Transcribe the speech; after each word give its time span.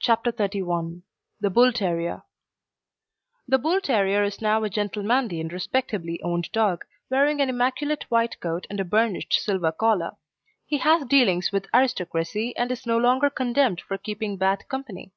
CHAPTER 0.00 0.32
XXXI 0.32 1.02
THE 1.38 1.48
BULL 1.48 1.70
TERRIER 1.72 2.24
The 3.46 3.58
Bull 3.58 3.80
terrier 3.80 4.24
is 4.24 4.42
now 4.42 4.64
a 4.64 4.68
gentlemanly 4.68 5.40
and 5.40 5.52
respectably 5.52 6.20
owned 6.24 6.50
dog, 6.50 6.84
wearing 7.08 7.40
an 7.40 7.48
immaculate 7.48 8.02
white 8.10 8.40
coat 8.40 8.66
and 8.68 8.80
a 8.80 8.84
burnished 8.84 9.34
silver 9.34 9.70
collar; 9.70 10.16
he 10.64 10.78
has 10.78 11.04
dealings 11.04 11.52
with 11.52 11.68
aristocracy, 11.72 12.52
and 12.56 12.72
is 12.72 12.84
no 12.84 12.98
longer 12.98 13.30
contemned 13.30 13.80
for 13.80 13.96
keeping 13.96 14.36
bad 14.36 14.66
company. 14.66 15.12